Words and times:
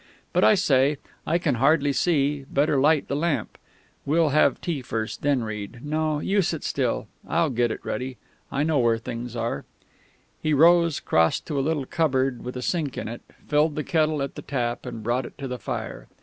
But 0.33 0.43
I 0.43 0.55
say; 0.55 0.97
I 1.27 1.37
can 1.37 1.53
hardly 1.61 1.93
see. 1.93 2.43
Better 2.49 2.79
light 2.81 3.07
the 3.07 3.15
lamp. 3.15 3.55
We'll 4.03 4.29
have 4.29 4.59
tea 4.59 4.81
first, 4.81 5.21
then 5.21 5.43
read. 5.43 5.85
No, 5.85 6.17
you 6.19 6.41
sit 6.41 6.63
still; 6.63 7.07
I'll 7.27 7.51
get 7.51 7.69
it 7.69 7.85
ready; 7.85 8.17
I 8.51 8.63
know 8.63 8.79
where 8.79 8.97
things 8.97 9.35
are" 9.35 9.63
He 10.41 10.55
rose, 10.55 10.99
crossed 10.99 11.45
to 11.45 11.59
a 11.59 11.61
little 11.61 11.85
cupboard 11.85 12.43
with 12.43 12.57
a 12.57 12.63
sink 12.63 12.97
in 12.97 13.07
it, 13.07 13.21
filled 13.47 13.75
the 13.75 13.83
kettle 13.83 14.23
at 14.23 14.33
the 14.33 14.41
tap, 14.41 14.87
and 14.87 15.03
brought 15.03 15.27
it 15.27 15.37
to 15.37 15.47
the 15.47 15.59
fire. 15.59 16.07